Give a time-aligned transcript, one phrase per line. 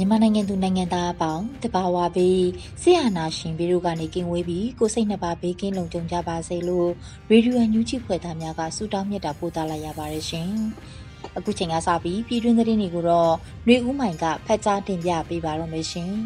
[0.00, 2.46] မြန်မာနိုင်ငံသူနိုင်ငံသားအပေါင်းတဘာဝပြီး
[2.82, 6.88] ဆရာနာရှင်ပြီးတို့ကနေကင်းဝေးပြီးကိုစိတ်နှစ်ပါးဘေးကင်းလုံခြုံကြပါစေလို့
[7.30, 10.50] ရေဒီယိုညူးချီဖွဲ့သားများကဆုတောင်းမြတ်တာပို့သလာရပါတယ်ရှင်။
[11.38, 13.32] အခုချိန်ကစပြီးပြည်တွင်းသတင်းတွေကိုတော့
[13.66, 16.12] နှွေဦးမိုင်ကဖတ်ကြားတင်ပြပေးပါတော့မယ်ရှင်။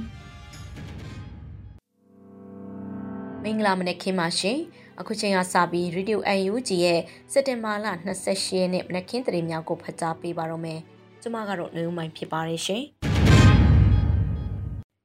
[3.42, 4.58] မင်္ဂလာမနက်ခင်းပါရှင်။
[5.00, 7.00] အခုချိန်ကစပြီးရေဒီယို UNG ရဲ့
[7.32, 7.86] စက်တင်ဘာလ
[8.22, 10.80] 28ရက်နေ့မနက်ခင်းသတင်းများကိုဖတ်ကြားပေးပါတော့မယ်။
[11.22, 12.84] ကျွန်မကတော့နှွေဦးမိုင်ဖြစ်ပါတယ်ရှင်။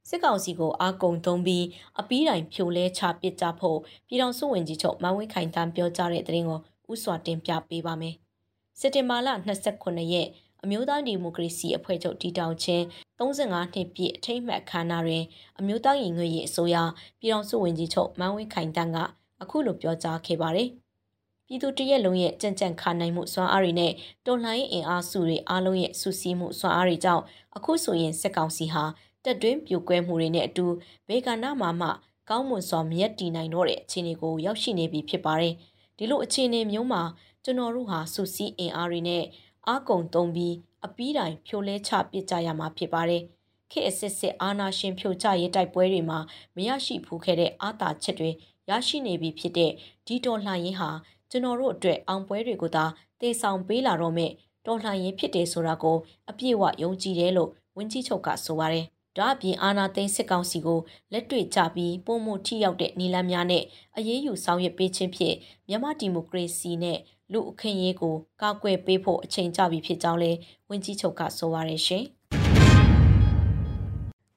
[0.09, 1.65] စစ်ကောင်စီကိုအာကုံသုံးပြီး
[1.99, 6.59] အပီးတိုင်ဖြိုလဲချပစ်ကြဖို့ပြည်တော်စုဝင်ကြီးချုပ်မန်ဝင်းခိုင်တန်းပြောကြားတဲ့သတင်းကို
[6.91, 8.15] ဥစွာတင်ပြပေးပါမယ်။
[8.79, 9.29] စစ်တင်ဘာလ
[9.67, 10.27] 29ရက်
[10.63, 12.83] အမျိုးသားဒီမိုကရေစီအဖွဲ့ချုပ်တည်ထောင်ခြင်း
[13.19, 15.23] 35နှစ်ပြည့်အထိမ်းအမှတ်အခမ်းအနားတွင်
[15.59, 16.75] အမျိုးသားရင်ငွေရေးအစိုးရ
[17.19, 18.97] ပြည်တော်စုဝင်ကြီးချုပ်မန်ဝင်းခိုင်တန်းက
[19.41, 20.69] အခုလိုပြောကြားခဲ့ပါတယ်။
[21.47, 23.91] ပြည်သူတရက်လုံးရဲ့ကြံ့ကြံ့ခါနိုင်မှုစွမ်းအားတွေနဲ့
[24.25, 27.23] တော်လှန်ရေးအင်အားစုတွေအားလုံးရဲ့စုစည်းမှုစွမ်းအားတွေကြောင့်
[27.57, 28.83] အခုဆိုရင်စစ်ကောင်စီဟာ
[29.23, 30.65] တက်တွင်းပြိုကွဲမှုတွေနဲ့အတူ
[31.07, 31.89] ဘေကနာမှာမှ
[32.29, 35.53] ကောင်းမွန်စွာမြတ်တည်နိုင်တော့တဲ့အခြေအနေကိုရောက်ရှိနေပြီဖြစ်ပါတယ်။
[35.97, 37.01] ဒီလိုအခြေအနေမျိုးမှာ
[37.43, 39.23] ကျွန်တော်တို့ဟာစုစည်းအင်အားတွေနဲ့
[39.67, 43.23] အားကုန်သုံးပြီးအပီးတိုင်ဖြိုလဲချပစ်ကြရမှာဖြစ်ပါတယ်။
[43.71, 46.19] ခေတ်အစစ်စစ်အာနာရှင်ဖြိုချရေးတိုက်ပွဲတွေမှာ
[46.55, 48.29] မရရှိဖူးခဲ့တဲ့အာသာချက်တွေ
[48.69, 49.71] ရရှိနေပြီဖြစ်တဲ့
[50.07, 50.89] ဒီတော်လှန်ရေးဟာ
[51.29, 52.85] ကျွန်တော်တို့အတွက်အောင်ပွဲတွေကိုသာ
[53.21, 54.31] တေဆောင်ပေးလာတော့မဲ့
[54.65, 55.97] တော်လှန်ရေးဖြစ်တယ်ဆိုတာကို
[56.29, 58.85] အပြည့်အဝယုံကြည်တယ်လို့ဝင်းကြီးချုပ်ကဆိုပါတယ်
[59.17, 60.79] ဒါအပြင်အာနာသိန်းစစ်ကောင်စီကို
[61.11, 63.63] လက်တွေ့ကြပြီးပုံမှုထိရောက်တဲ့နီလန်းများနဲ့
[63.97, 65.35] အရေးယူဆောင်ရွက်ပေးခြင်းဖြင့်
[65.67, 66.99] မြန်မာဒီမိုကရေစီနဲ့
[67.31, 70.37] လူအခွင့်အရေးကိုကာကွယ်ပေးဖို့အချိန်ကျပြီဖြစ်ကြောင်းလည်း
[70.69, 72.03] ဝန်ကြီးချုပ်ကဆိုပါရရှင်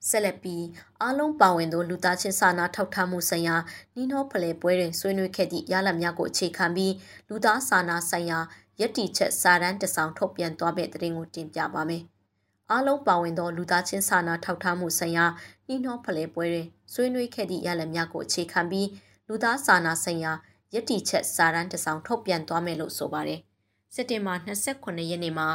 [0.09, 0.65] ဆက်လက်ပြီး
[1.01, 3.55] အားလုံးပါဝင်သောလူသားချင်းစာနာထောက်ထားမှုဆိုင်ရာ
[3.95, 6.93] နှီးနှောဖလှယ်ပွဲတွင်ဆွေးနွေးခဲ့သည့်ရလဒ်များကိုအခြေခံပြီး
[7.29, 8.39] လူသားစာနာဆိုင်ရာ
[8.79, 12.03] ယက်တီချက်စာတမ်းတစောင်ထုတ်ပြန်သွားမယ့်တဲ့တင်ကိုတင်ပြပါမယ်။
[12.71, 15.25] အားလုံးပါဝင်သောလူသားချင်းစာနာထောက်ထားမှုဆိုင်ရာ
[15.67, 18.87] နှီးနှောဖလှယ်ပွဲတွင်ဆွေးနွေးခဲ့သည့်ရလဒ်များကိုအခြေခံပြီး
[19.27, 20.33] လူသားစာနာဆိုင်ရာ
[20.73, 23.39] ယက်တီချက်စာတမ်းတစ်စောင်ထုတ်ပြန်သွားမယ်လို့ဆိုပါတယ်။
[23.93, 25.47] စက်တင်ဘာ29ရက်နေ့မှာ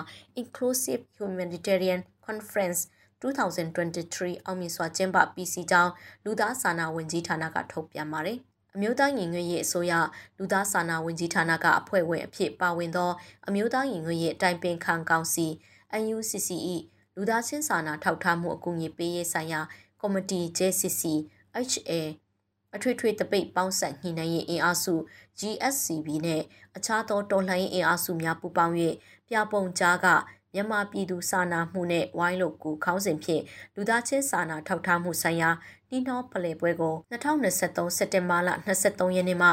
[0.42, 2.80] Inclusive Humanitarian Conference
[3.22, 5.92] 2023အောင်မြင်စွာကျင်းပပြီးစီကြောင်း
[6.24, 8.38] လူသားစာနာဝန်ကြီးဌာနကထုတ်ပြန်ပါတယ်။
[8.74, 9.92] အမျိုးသားညီညွတ်ရေးအစိုးရ
[10.38, 13.10] လူသားစာနာဝန်ကြီးဌာနကအဖွဲ့ဝင်အဖြစ်ပါဝင်သော
[13.48, 15.46] အမျိုးသားညီညွတ်ရေးအတိုင်ပင်ခံကောင်စီ
[16.14, 16.76] UNCCE
[17.18, 19.60] လူသားချင်းစာနာထောက်ထားမှုအကူအညီပေးရေးဆိုင်ရာ
[20.00, 21.02] ကော်မတီ JCC
[21.70, 21.90] HA
[22.74, 24.94] အထွေထွေတပိတ်ပေါင်းဆက်ညှိနှိုင်းရေးအင်အားစု
[25.38, 26.42] GSCB နဲ့
[26.76, 28.74] အခြားသောတော်လှန်ရေးအင်အားစုများပူးပေါင်း၍
[29.28, 30.06] ပြပုံကြားက
[30.54, 33.42] မြန်မာပြည်သူစာနာမှုနဲ့ဝိုင်းလို့ကူခေါင်းစဉ်ဖြင့်
[33.74, 35.50] လူသားချင်းစာနာထောက်ထားမှုဆိုင်ရာ
[35.88, 39.50] နှီးနှောဖလှယ်ပွဲကို2023စက်တင်ဘာလ23ရက်နေ့မှ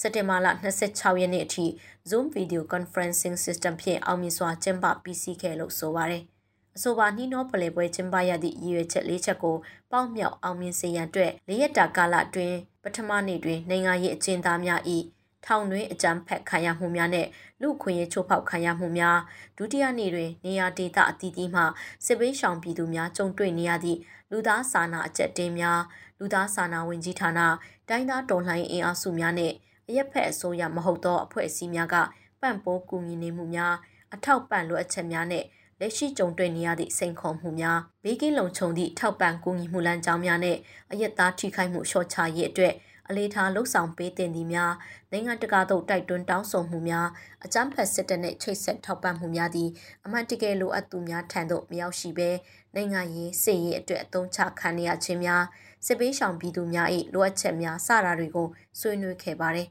[0.00, 1.66] စက်တင်ဘာလ26ရက်နေ့အထိ
[2.08, 6.24] Zoom Video Conferencing System ဖြင့်အောင်မြင်စွာကျင်းပပြီးစီးခဲ့လို့ဆိုပါရယ်။
[6.76, 9.56] အဆိုပါနှီးနှောဖလှယ်ပွဲကျင်းပရသည့်ရည်ရွယ်ချက်၄ချက်ကို
[9.90, 14.80] ပေါက်မြောက်အောင်မြင်စေရန်အတွက်၄ရက်တာကာလအတွင်းပထမနေ့တွင်နိုင်ငံရေးအကျဉ်းသားများ၏
[15.46, 17.26] ထောင်တွင်အကြမ်းဖက်ခံရမှုများနဲ့
[17.62, 19.18] လူခွင့်ရေးချိုးဖောက်ခံရမှုများ
[19.56, 21.62] ဒုတိယနေ့တွင် နေရာဒေသအသီးသီးမှ
[22.06, 23.98] စစ်ပေးရှောင်ပြည်သူများကြုံတွေ့နေရသည့်
[24.30, 25.80] လူသားစာနာအကျက်တင်းများ
[26.18, 27.40] လူသားစာနာဝင်ကြီးဌာန
[27.88, 29.52] တိုင်းသားတော်လှန်ရေးအင်အားစုများနဲ့
[29.88, 31.96] အရက်ဖက်အစိုးရမဟုတ်သောအဖွဲ့အစည်းများက
[32.40, 33.74] ပံ့ပိုးကူညီနေမှုများ
[34.14, 35.44] အထောက်ပံ့လိုအပ်ချက်များနဲ့
[35.80, 40.56] လက်ရှိကြုံတွေ့နေရသည့်စိန်ခေါ်မှုများဘေးကင်းလုံခြုံသည့်ထောက်ပံ့ကူညီမှုလမ်းကြောင်းများနဲ့
[40.90, 42.74] အယက်သားထိခိုက်မှုလျှော့ချရေးအတွက်
[43.08, 44.72] အလေးထားလှုပ်ဆောင်ပေးတင်သည်များ
[45.12, 47.08] နိုင်ငံတကာသို့တိုက်တွန်းတောင်းဆိုမှုများ
[47.44, 49.68] အကြမ်းဖက်စစ်တပ်နှင့်ချိတ်ဆက်ထောက်ပံ့မှုများသည်
[50.04, 52.30] အမှန်တကယ်လိုအပ်သူများထံသို့မရောက်ရှိဘဲ
[52.74, 55.44] နိုင်ငံရေးစစ်ရေးအတွက်အသုံးချခံရခြင်းများ
[55.86, 58.48] စစ်ပေးရှောင်ပြည်သူများ၏လိုအပ်ချက်များစတာတွေကို
[58.80, 59.68] ဆွေးနွေးခဲ့ပါတယ်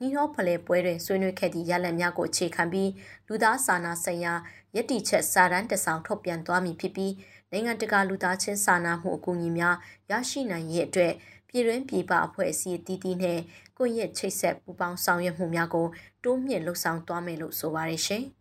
[0.00, 2.90] နှီးနှောဖလဲပွဲတွင်ဆွေးနွေးခဲ့သည့်ရလဒ်များကိုအခြေခံပြီး
[3.28, 4.34] လူသားစာနာဆိုင်ရာ
[4.74, 7.12] ယက်တီချက်စာတမ်းတစောင်ထုတ်ပြန်သွားမည်ဖြစ်ပြီး
[7.50, 9.76] နိုင်ငံတကာလူသားချင်းစာနာမှုအကူအညီများ
[10.10, 11.12] ရရှိနိုင်ရေးအတွက်
[11.48, 13.40] ပြည်တွင်းပြည်ပအဖွဲ့အစည်းတည်တည်နဲ့
[13.78, 15.86] ကိုယ့်ရဲ့ချိတ်ဆက်ပူးပေါင်းဆောင်ရွက်မှုများကို
[16.24, 18.24] တိုးမြင့်လှုပ်ဆောင်သွားမယ်လို့ဆိုပါတယ်ရှင်။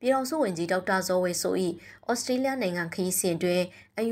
[0.00, 1.54] ပြည်တော်စုဝင်ကြီးဒေါက်တာဇော်ဝေဆို၏
[2.10, 3.62] ဩစတြေးလျနိုင်ငံခရီးစဉ်တွင်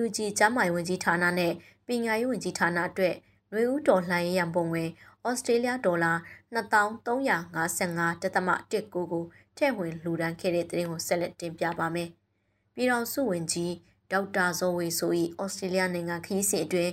[0.03, 1.55] UNG ကျန်းမာရေးဝန်ကြီးဌာနနှင့်
[1.87, 3.15] ပညာရေးဝန်ကြီးဌာနအတွက်
[3.53, 4.85] နှွေဦးတော်လှန်ရေးရန်ပုံငွေ
[5.29, 6.13] ဩစတြေးလျဒေါ်လာ
[6.55, 9.25] 2355.19ကို
[9.57, 12.09] ထည့်ဝင်လှူဒန်းခဲ့တဲ့တဲ့ရင်ကိုဆက်လက်တင်ပြပါမယ်။
[12.75, 13.73] ပြည်တော်စုဝင်ကြီး
[14.13, 15.13] ဒေါက်တာဇော်ဝေဆို၏
[15.43, 16.93] ဩစတြေးလျနိုင်ငံခရီးစဉ်အတွင်း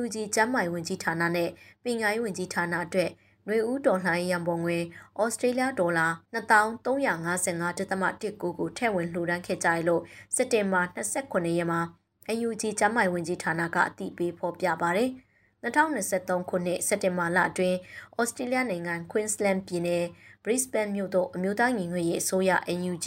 [0.00, 1.52] UNG ကျန်းမာရေးဝန်ကြီးဌာနနှင့်
[1.84, 3.10] ပညာရေးဝန်ကြီးဌာနအတွက်
[3.46, 4.78] နွေဦးတော်လှန်ရေးရန်ပုံငွေ
[5.20, 10.02] ဩစတြေးလျဒေါ်လာ2355.19ကိုထည့်ဝင်လှူဒန်းခဲ့ကြရလို့
[10.36, 11.80] စက်တင်ဘာ29ရက်မှာ
[12.46, 15.10] UNG ကျန်းမာရေးဝန်ကြီးဌာနကအသိပေးဖော်ပြပါတယ်။
[15.64, 17.78] 2023ခုနှစ်စက်တင်ဘာလအတွင်း
[18.18, 20.04] ဩစတြေးလျနိုင်ငံ Queensland ပြည်နယ်
[20.44, 23.06] Brisbane မြို့သို့အမျိုးသားညီညွတ်ရေးအစိုးရ NUG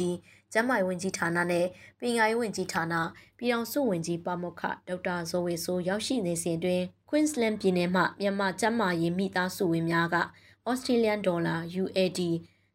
[0.53, 1.65] ကျန်းမာရေးဝန်ကြီးဌာနနဲ့
[1.99, 2.93] ပညာရေးဝန်ကြီးဌာန
[3.37, 10.17] ပြည်အောင်စုဝန်ကြီးပါမောက္ခဒေါက်တာဇော်ဝေဆိုးရောက်ရှိနေစဉ်တွင် Queensland ပြည်နယ်မှမြန်မာကျန်းမာရေးမိသားစုဝင်များက
[10.69, 12.19] Australian Dollar UAD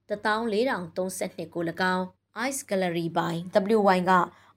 [0.09, 1.63] 14032ကို၎
[1.95, 2.05] င်း
[2.49, 3.35] Ice Gallery by
[3.77, 4.13] WY က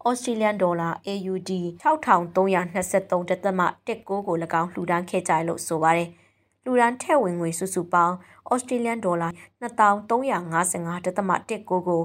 [0.05, 1.51] Australian Dollar AUD
[1.81, 6.09] 6323.19ကို၎င်းလှူဒန်းခဲ့ကြလို့ဆိုပါတယ်။
[6.63, 8.15] လှူဒန်းထည့်ဝင်ငွေစုစုပေါင်း
[8.51, 12.01] Australian Dollar 2355.19ကို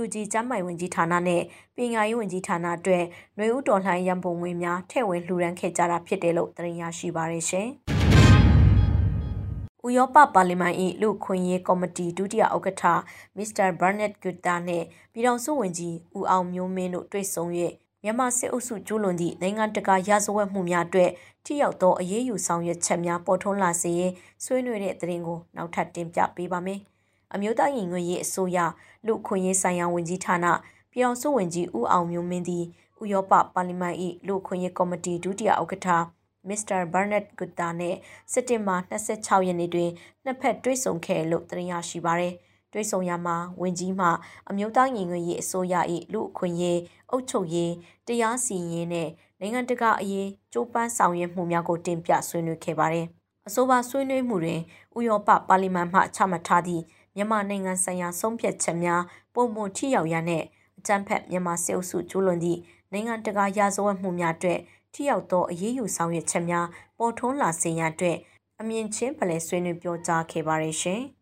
[0.00, 1.42] UNG ကျန်းမာရေးဝန်ကြီးဌာနနဲ့
[1.76, 3.04] ပညာရေးဝန်ကြီးဌာနအတွက်
[3.36, 7.70] ຫນွေဦးတော်လှန်ရန်ပုံငွေများထည့်ဝင်လှူဒန်းခဲ့ကြတာဖြစ်တယ်လို့သိရရှိပါရရှင်။
[9.86, 12.84] ဥရောပပါလီမန်၏လူခွင့်ရေးကော်မတီဒုတိယဥက္ကဋ္ဌ
[13.36, 17.44] မစ္စတာဘာနက်ဂူတာနှင့်ပြည်ထောင်စုဝန်ကြီးဦးအောင်မျိုးမင်းတို့တွေ့ဆုံ၍
[18.02, 21.10] မြန်မာစစ်အုပ်စုကျူးလွန်သည့်နိုင်ငံတကာရာဇဝတ်မှုများအတွက်
[21.44, 24.12] ထိရောက်သောအရေးယူဆောင်ရွက်ချက်များပေါ်ထွန်းလာစေရေး
[24.44, 26.80] ဆွေးနွေးတဲ့သတင်းကိုနောက်ထပ်တင်ပြပေးပါမယ်။
[27.34, 28.58] အမျိုးသားရင်ငွေရေးအစိုးရ
[29.06, 30.46] လူခွင့်ရေးဆိုင်ရာဝန်ကြီးဌာန
[30.92, 32.64] ပြည်ထောင်စုဝန်ကြီးဦးအောင်မျိုးမင်းသည်
[33.02, 33.94] ဥရောပပါလီမန်၏
[34.26, 35.88] လူခွင့်ရေးကော်မတီဒုတိယဥက္ကဋ္ဌ
[36.48, 37.94] မစ္စတာဘာနက်ဂူတာနဲ့
[38.32, 39.90] စက်တင်ဘာ26ရက်နေ့တွင်
[40.24, 42.34] နှစ်ဖက်တွေ့ဆုံခဲ့လို့သိရရှိပါရယ်
[42.72, 44.08] တွေ့ဆုံရမှာဝင်ကြီးမှ
[44.50, 45.74] အမျိုးသားညီညွတ်ရေးအစိုးရ၏
[46.12, 47.72] လူအခွင့်ရေးအုပ်ချုပ်ရေး
[48.06, 49.08] တရားစီရင်နဲ့
[49.40, 53.06] နိုင်ငံတကာအရေးကြိုးပမ်းဆောင်ရွက်မှုများကိုတင်ပြဆွေးနွေးခဲ့ပါတယ်။
[53.48, 54.60] အဆိုပါဆွေးနွေးမှုတွင်
[54.98, 56.82] ဥရောပပါလီမန်မှချမှတ်ထားသည့်
[57.16, 59.02] မြန်မာနိုင်ငံဆိုင်ရာဆုံးဖြတ်ချက်များ
[59.34, 60.44] ပုံမှန်ထိရောက်ရန်နဲ့
[60.78, 62.60] အကြမ်းဖက်မြန်မာစစ်အုပ်စုကျူးလွန်သည့်
[62.92, 64.60] နိုင်ငံတကာရာဇဝတ်မှုများအတွက်
[64.94, 66.66] ထိရောက်သောအရေးယူဆောင်ရွက်ချက်များ
[66.98, 68.16] ပေါ်ထွန်းလာစေရန်အတွက်
[68.60, 71.02] အမြင့်ချင်းပလဲဆွေးနွေးပြောကြားခဲ့ပါရရှင်။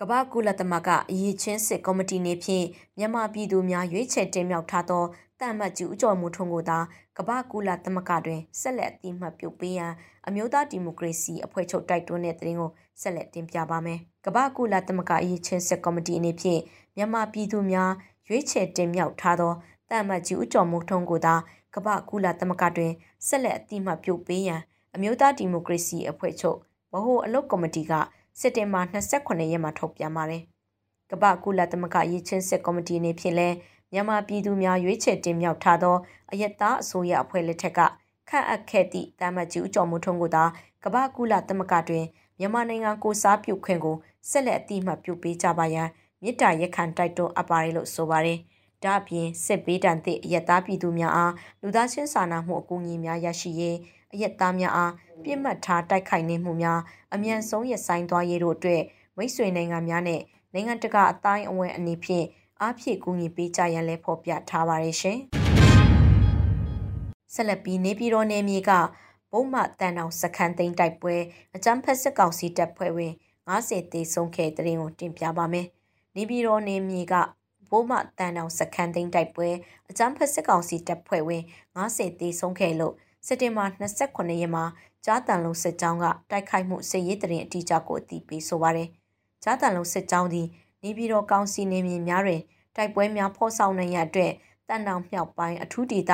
[0.00, 2.66] ကမ္ဘာကုလသမဂ္ဂအရေးချင်းစစ်ကော်မတီနေဖြင့်
[2.98, 5.04] မြန်မာပြည်သူများရွေးချယ်တင်မြှောက်ထားသော
[5.40, 6.78] တန်မတ်ကျူးကျော်မှုထုံးကိုသာ
[7.18, 9.92] ကမ္ဘာကုလသမဂ္ဂတွင်ဆက်လက်အတိမတ်ပြုတ်ပေးရန်
[10.26, 12.70] အမျိုးသားဒီမိုကရေစီအဖွဲ့ချုပ်တိုက်တွန်းတဲ့သတင်းကို
[13.00, 16.60] ဆက်လက်တင်ပြပါမယ်။ကမ္ဘာကုလသမဂ္ဂအရေးချင်းစစ်ကော်မတီအနေဖြင့်
[16.96, 17.92] မြန်မာပြည်သူများ
[18.28, 19.52] ရွေးချယ်တင်မြှောက်ထားသော
[19.92, 21.34] တန်မတ်ကျူးကျော်မှုထုံးကိုသာ
[21.74, 22.92] ကမ္ဘာကုလသမဂ္ဂတွင်
[23.26, 24.60] ဆက်လက်အတိမတ်ပြုတ်ပေးရန်
[24.94, 26.58] အမျိုးသားဒီမိုကရေစီအဖွဲ့ချုပ်
[26.92, 27.92] ဗဟိုအလုပ်ကော်မတီက
[28.40, 30.42] စက်တင်ဘာ28ရက်မှာထုတ်ပြန်ပါတယ်။
[31.10, 33.56] ကမ္ဘာကုလသမဂ္ဂရေးချင်းစစ်ကော်မတီအနေဖြင့်လည်း
[33.92, 35.96] မြန်မာပြည်သူများရွေးချယ်တင်မြှောက်ထားသော
[36.30, 37.80] အယက်သားအစိုးရအဖွဲ့လက်ထက်က
[38.28, 40.44] ခန့်အပ်ခဲ့သည့်တာမတ်ကြီးဦးကျော်မိုးထွန်းကိုသာ
[40.84, 42.04] ကမ္ဘာကုလသမဂ္ဂတွင်
[42.38, 43.96] မြန်မာနိုင်ငံကိုစားပြုခွင့်ကို
[44.30, 45.88] ဆက်လက်အတိအမှတ်ပြုပေးကြပါရန်
[46.22, 48.40] မြစ်တာရက်ခံတိုက်တွန်းအပ်ပါတယ်လို့ဆိုပါတယ်။
[48.84, 53.76] ဒါ့အပြင်စစ်ပေးတံသည့်အယက်သားပြည်သူများအားလူသားချင်းစာနာမှုအကူအညီများရရှိရေး
[54.12, 54.92] အယက်သားများအား
[55.24, 56.80] ပြစ်မှတ်ထားတိုက်ခိုက်နေမှုများ
[57.14, 58.82] အမြန်ဆုံးရဆိုင်သွားရေးတို့အတွက်
[59.16, 60.20] မိတ်ဆွေနိုင်ငံများနဲ့
[60.52, 62.26] နိုင်ငံတကာအတိုင်းအဝန်းအနေဖြင့်
[62.60, 65.18] အားဖြည့်ကူညီပေးကြရန်လည်းဖော်ပြထားပါတယ်ရှင်။
[67.34, 68.70] ဆက်လက်ပြီးနေပြည်တော်နယ်မြေက
[69.32, 71.14] ဘုံမတန်အောင်စခန်းသိမ်းတိုက်ပွဲ
[71.54, 73.12] အကြမ်းဖက်စစ်ကောင်စီတပ်ဖွဲ့ဝင်
[73.48, 75.66] 90တေဆုံးခဲ့တဲ့တင်ကိုတင်ပြပါမယ်။
[76.16, 77.14] နေပြည်တော်နယ်မြေက
[77.72, 79.48] ဘိုးမတန်အောင်စခန်းသိမ်းတိုက်ပွဲ
[79.90, 81.42] အကြမ်းဖက်စစ်ကောင်စီတပ်ဖွဲ့ဝင်
[81.76, 82.94] 90တေဆုံးခဲ့လို့
[83.26, 84.64] စက်တင်ဘာ29ရက်မှာ
[85.04, 88.88] ကြားတန်လုံးစစ်ကြောင်းကတိုက်ခိုက်မှုစစ်ရေးတရင်အတိအကျကိုအသိပေးဆိုပါရယ်။
[89.42, 90.46] ကြားတန်လုံးစစ်ကြောင်းသည်
[90.82, 92.42] နေပြည်တော်ကောင်စီနေမြေများတွင်
[92.76, 94.32] တိုက်ပွဲများဖော်ဆောင်နိုင်ရအတွက်
[94.68, 96.12] တန်တောင်မြောက်ပိုင်းအထူးဒေသ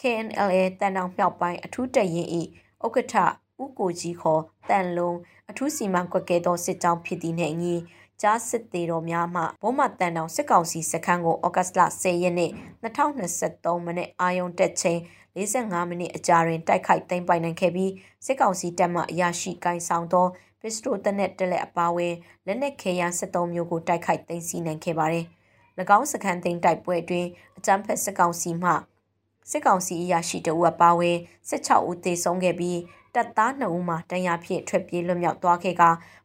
[0.00, 2.28] KNLA တန်တောင်မြောက်ပိုင်းအထူးတရင်၏
[2.84, 3.14] ဥက္ကဋ္ဌ
[3.62, 5.18] ဦးကိုကြီးခေါ်တန်လုံး
[5.50, 7.74] အထူးစီမံကွက်ကဲသောစစ်ကြောင်းဖြစ်သည့်နှင့်အညီ
[8.22, 12.50] ကြားစစ်သေးတော်များမှဘုံမတန်တောင်စစ်ကောင်စီစခန်းကိုဩဂတ်လ10ရက်နေ့
[12.82, 15.00] 2023မိနစ်အာယုံတက်ချိန်
[15.36, 17.92] 45မိနစ်အကြာတွင်တိုက်ခိုက်သိမ်းပိုင်နိုင်ခဲ့ပြီး
[18.26, 20.26] စစ်ကောင်စီတပ်မှအရာရှိကိုင်းဆောင်သော
[20.60, 22.14] ပစ္စတိုတနက်တက်လက်အပါဝင်
[22.46, 25.26] လက်နက်ခဲယမ်း73မျိုးကိုတိုက်ခိုက်သိမ်းဆည်းနိုင်ခဲ့ပါတယ်။၎
[25.98, 27.28] င်းစခန်းသိမ်းတိုက်ပွဲအတွင်း
[27.58, 28.70] အကြမ်းဖက်စစ်ကောင်စီမှ
[29.50, 31.16] စစ်ကောင်စီအရာရှိတအူအပါဝင်
[31.50, 32.78] 16ဦးသေဆုံးခဲ့ပြီး
[33.14, 35.82] တပ်သား2ဦးမှတန်ရာဖြင့်ထွက်ပြေးလွတ်မြောက်သွားခဲ့က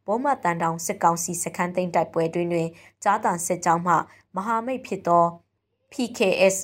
[0.08, 2.68] ဘုံမတန်တောင်စစ်ကောင်စီစခန်းသိမ်းတိုက်ပွဲတွင်တွင်
[3.04, 3.94] ကြားတန်စစ်ကြောင်းမှ
[4.36, 5.26] မဟာမိတ်ဖြစ်သော
[5.92, 6.56] PKS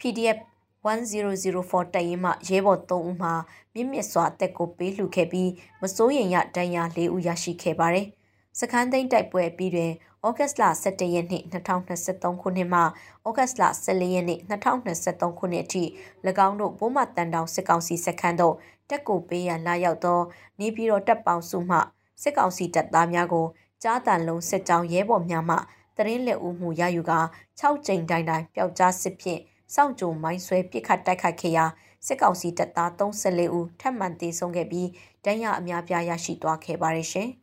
[0.00, 0.38] PDF
[0.84, 3.30] 1004တပ်ရင်းမှရဲဘော်3ဦးမှ
[3.74, 5.50] မြင့်မြတ်စွာတက်ကိုပေးလှူခဲ့ပြီး
[5.82, 8.06] မစိုးရင်ရဒဏ်ရာ4ဦးရရှိခဲ့ပါတယ်။
[8.58, 9.92] စခန်းသိမ်းတိုက်ပွဲပြီးတွင်
[10.26, 15.84] ဩဂတ်လ17ရက်နေ့2023ခုနှစ်မှဩဂတ်လ14ရက်နေ့2023ခုနှစ်အထိ၎
[16.46, 18.54] င်းတို့ဘိုးမတန်တောင်စစ်ကောင်စီစခန်းသို့
[18.90, 20.20] တက်ကိုပေးရန်လာရောက်သော
[20.60, 21.78] နေပြည်တော်တပ်ပေါင်းစုမှ
[22.22, 23.46] စစ်ကောင်စီတပ်သားများကို
[23.82, 25.56] ကြားတန်လုံးစစ်ကြောင်းရဲဘော်များမှ
[25.96, 27.20] တရင်လက်ဦးမှုရယူကာ
[27.60, 29.40] 6ကြိမ်တိုင်းတိုင်းပျောက်ကြားစစ်ဖြင့်
[29.74, 31.64] စောင့်ကြုံမိုင်းဆွဲပစ်ခတ်တိုက်ခိုက်ခဲ့ရာ
[32.06, 34.88] စစ်ကောင်စီတပ်သား34ဦးထပ်မံတေဆုံးခဲ့ပြီး
[35.24, 37.30] ဒဏ်ရာအများပြားရရှိသွားခဲ့ပါတယ်ရှင်။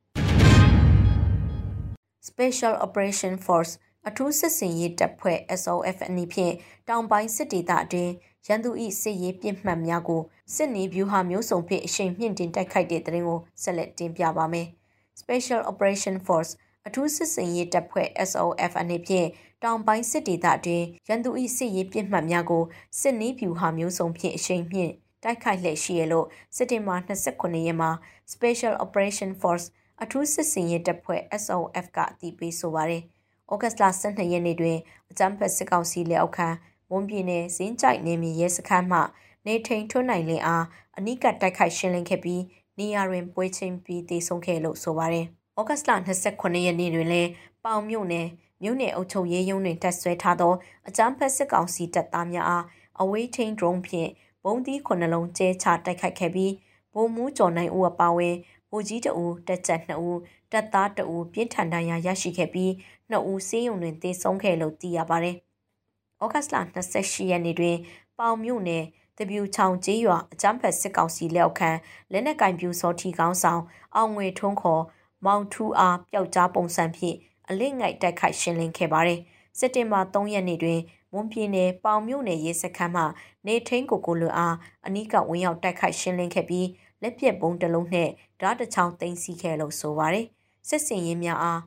[2.27, 3.74] Special Operation Force
[4.07, 6.53] အထူးစစ်စင်ရေးတပ်ဖွဲ့ SOF အနည်းဖြင့်
[6.89, 8.13] တောင်ပိုင်းစစ်ဒေသအတွင်း
[8.48, 10.22] ရန်သူ၏စစ်ရေးပြစ်မှတ်များကို
[10.55, 14.67] စစ်နေဗျူဟာမျိုးစုံဖြင့်အရှိန်မြင့်တင်တိုက်ခိုက်တဲ့တရင်ကိုဆက်လက်တင်ပြပါမယ်။
[15.22, 16.51] Special Operation Force
[16.88, 19.27] အထူးစစ်စင်ရေးတပ်ဖွဲ့ SOF အနေဖြင့်
[19.63, 22.63] တောင်ပိုင်းစစ်ဒေသအတွင်းရန်သူ၏စစ်ရေးပြစ်မှတ်များကို
[23.00, 24.93] စစ်နည်းဗျူဟာမျိုးစုံဖြင့်အရှိန်မြင့်
[25.24, 27.91] တိုက်ခိုက်လျက်ရှိရလို့စစ်တင်ဘာ29ရက်မှာ
[28.34, 29.67] Special Operation Force
[30.04, 33.04] အထူးစစ်စင်ရေးတပ်ဖွဲ့ SOF ကအတည်ပြုဆိုပါတယ်။
[33.51, 34.77] ဩဂတ်လ12ရက်နေ့တွင်
[35.12, 36.48] အကြမ်းဖက်စစ်ကောင်စီလက်အောက်ခံ
[36.89, 39.00] မွန်ပြည်နယ်စင်းကြိုက်နေမြေရဲစခန်းမှ
[39.46, 40.66] နေထိန်ထွန်းနိုင်လင်းအား
[40.98, 42.42] အနိကတိုက်ခိုက်ရှင်းလင်းခဲ့ပြီး
[42.80, 45.25] နေရာတွင်ပွဲချင်းပြီးတည်ဆုံခဲ့လို့ဆိုပါတယ်။
[45.60, 45.92] ဩဂတ်လ
[46.24, 47.30] 29ရက်နေ့တွင်လည်း
[47.63, 48.27] ပေါင်မြို့နယ်
[48.63, 50.54] မြို့နယ်အုပ်ချုပ်ရေးရုံးတွင်တပ်ဆွဲထားသော
[50.88, 52.66] အကြမ်းဖက်စစ်ကောင်စီတပ်သားများအား
[53.01, 54.10] အဝေးထိန် drone ဖြင့်
[54.44, 56.54] ဘုံသီးခုနှလုံးကျဲချတိုက်ခိုက်ခဲ့ပြီး
[56.94, 58.36] ဗိုလ်မှူးကျော်နိုင်ဦးအပါအဝင်
[58.71, 60.19] ဗိုလ်ကြီးတအူတက်ချက်2ဦး
[60.51, 62.71] တပ်သား2ဦးပြင်းထန်ဒဏ်ရာရရှိခဲ့ပြီး
[63.12, 65.36] 2ဦးဆေးရုံတွင်သေဆုံးခဲ့လို့သိရပါတယ်။
[66.24, 66.55] ဩဂတ်လ
[66.93, 67.77] 28ရက်နေ့တွင်
[68.19, 68.83] ပေါင်မြို့နယ်
[69.17, 71.71] တပြူချောင်ကျေးရွာအကြမ်းဖက်စစ်ကောင်စီလက်အောက်ခံ
[72.12, 73.62] လက်နက်ကင်ပြူစောထီကောင်းဆောင်
[73.95, 74.83] အောင်ငွေထွန်းခေါ်
[75.25, 77.17] မောင်ထူအားပျောက်ကြားပုံစံဖြင့်
[77.50, 79.19] အလစ်ငိုက်တိုက်ခိုက်ရှင်းလင်းခဲ့ပါတယ်။
[79.59, 80.79] စက်တင်ဘာ3ရက်နေ့တွင်
[81.13, 83.03] မွန်ပြည်နယ်ပေါင်မြို့နယ်ရဲစခန်းမှ
[83.45, 84.55] နေထိန်ကိုကိုလွအား
[84.86, 86.67] အနီးကဝင်ရောက်တိုက်ခိုက်ရှင်းလင်းခဲ့ပြီး
[87.01, 90.25] လက်ပစ်ဘုံတစ်လုံးနဲ့ဓာတ်တစ်ချောင်းသိမ်းဆည်းခဲ့လို့ဆိုပါတယ်။
[90.68, 91.60] စစ်စင်ရေးများအား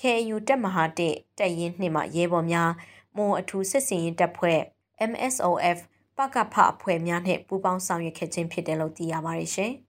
[0.00, 2.70] KNU တပ်မဟာတက်တပ်ရင်းနှင့်မှရဲဘော်များ
[3.16, 4.60] မွန်အထူးစစ်စင်ရေးတပ်ဖွဲ့
[5.10, 5.78] MSOF
[6.16, 9.72] ပကဖအဖွဲ့များနဲ့ပူးပေါင်းဆောင်ရွက်ခဲ့ခြင်းဖြစ်တယ်လို့သိရပါတယ်ရှင်။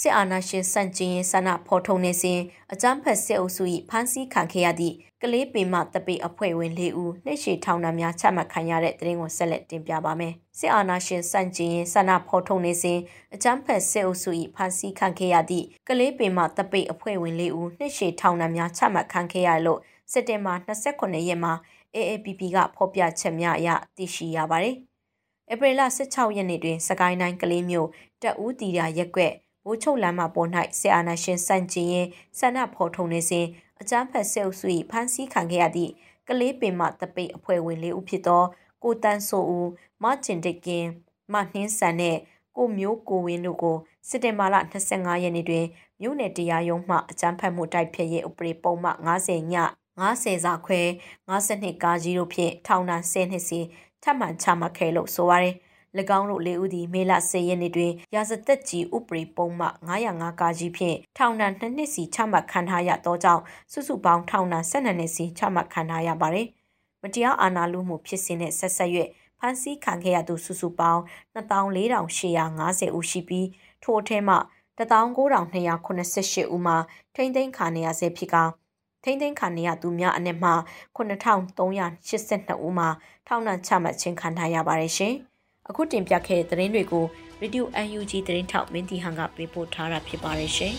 [0.00, 2.40] စစ်အာဏာရှင်စန့်ကျင်ရေးဆန္ဒဖော်ထုတ်နေစဉ်
[2.72, 12.98] အကြမ်းဖက်စစ်အုပ်စု၏ဖမ်းဆီးခံခဲ့ရသည့်ကလေးပင်မတပိအဖွဲ့ဝင်၄ဦးနှိရှိထောင်နှံများချမှတ်ခံရတဲ့တဲ့ရင်ကိုဆက်လက်တင်ပြပါမယ်။စစ်အာဏာရှင်စန့်ကျင်ရေးဆန္ဒဖော်ထုတ်နေစဉ်
[13.34, 19.80] အကြမ်းဖက်စစ်အုပ်စု၏ဖမ်းဆီးခံခဲ့ရသည့်ကလေးပင်မတပိအဖွဲ့ဝင်၄ဦးနှိရှိထောင်နှံများချမှတ်ခံခဲ့ရလို့
[20.12, 21.52] စက်တင်ဘာ29ရက်မှာ
[21.96, 24.76] AAPP ကဖော်ပြချက်များအရသိရှိရပါတယ်။
[25.52, 27.88] ဧပြီလ16ရက်နေ့တွင် စကိုင်းတိုင်းကလေးမြို့
[28.22, 29.34] တပ်ဦးတီရာရက်ကွက်
[29.66, 32.06] ဘိုးချုပ်လမ်းမပေါ်၌ဆီအာနာရှင်စန့်ကျင်ရင်
[32.38, 33.46] ဆန္ဒဖော်ထုတ်နေစဉ်
[33.80, 35.92] အကြမ်းဖက်ဆဲအုပ်စု၏ဖမ်းဆီးခံခဲ့ရသည့်
[36.28, 38.44] ကလေးပင်မတပိတ်အဖွဲ့ဝင်လေးဦးဖြစ်သော
[38.82, 39.68] ကိုတန်းဆိုဦး
[40.02, 40.86] မကျင်တကင်
[41.32, 42.16] မနှင်းဆန်နဲ့
[42.56, 43.76] ကိုမျိုးကိုဝင်းတို့ကို
[44.08, 44.56] စစ်တင်ဘာလ
[44.90, 45.66] 25ရက်နေ့တွင်
[46.00, 49.56] မြို့နယ်တရားရုံးမှအကြမ်းဖက်မှုတိုက်ဖျက်ရေးဥပဒေပုံမှ90ည
[50.00, 50.80] 90စာခွဲ
[51.30, 53.60] 52ကာကြီးတို့ဖြင့်ထောင်ဒဏ်10နှစ်စီ
[54.02, 55.54] ထပ်မံချမှတ်ခဲ့လို့ဆိုပါရယ်၎
[56.18, 66.48] င်းတို့လေးဦးသည်မေလ10ရက်နေ့တွင်ရာဇသက်ကြီးဥပဒေပုံမှ905ကာကြီးဖြင့်ထောင်ဒဏ်2နှစ်စီချမှတ်ခံထားရသောကြောင့်စုစုပေါင်းထောင်ဒဏ်12နှစ်စီချမှတ်ခံထားရပါသည်။
[67.02, 68.90] မတရားအာဏာလုမှုဖြစ်စဉ်နဲ့ဆက်ဆက်၍
[69.38, 71.02] ဖမ်းဆီးခံခဲ့ရသူစုစုပေါင်း
[71.36, 73.48] 24,850ဦးရှိပြီး
[73.82, 74.36] ထိုအထဲမှ
[74.78, 76.76] 19,288ဦးမှာ
[77.14, 78.36] ထိမ့်သိမ်းခံရဆဲဖြစ်က
[79.04, 80.52] ထိမ့်သိမ်းခံရသူများအနက်မှ
[80.96, 82.88] 9,382ဦးမှာ
[83.26, 85.14] ထောင်ဒဏ်ချမှတ်ခြင်းခံထားရပါတယ်ရှင်။
[85.70, 87.04] အခုတင်ပြခဲ့တဲ့သတင်းတွေကို
[87.42, 87.64] Radio
[87.98, 90.74] UNG သတင်းထောက်မင်းတီဟန်ကပေးပို့ထားတာဖြစ်ပါတယ်ရှင်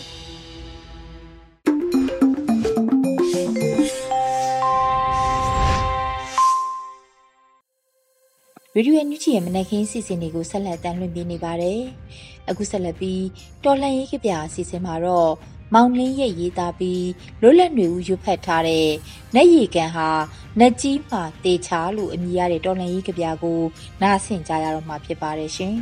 [8.74, 11.80] ရေဒီယိုညူချီရဲ့မနက်ခင်းစီစဉ်တွေကိုဆက်လက်တင်လွှင့်ပေးနေပါတယ်။
[12.50, 13.24] အခုဆက်လက်ပြီး
[13.64, 15.32] တော်လှန်ရေးကြပြအစီအစဉ်မှာတော့
[15.74, 17.08] မောင်လင်းရဲ့ရေးသားပြီး
[17.40, 18.88] လွတ်လပ်နေဦးရွတ်ဖတ်ထားတဲ့
[19.34, 20.08] နက်ရီကန်ဟာ
[20.60, 23.60] နက်ကြီးမှတေချာလို့အမည်ရတဲ့တော်လှန်ရေးကြပြကို
[24.02, 25.76] နားဆင်ကြရတော့မှာဖြစ်ပါတယ်ရှင်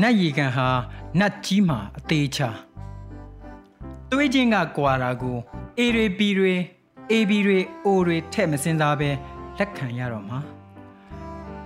[0.00, 0.68] နက်ရီကန်ဟာ
[1.20, 2.48] နတ်ကြီးမှအသေးချာ
[4.10, 5.36] တွေးချင်းကကွာတာကို
[5.78, 6.54] အေတွေပီတွေ
[7.10, 9.10] အေဘီတွေအိုတွေထဲ့မစင်စားပဲ
[9.58, 10.38] လက်ခံရတော့မှာ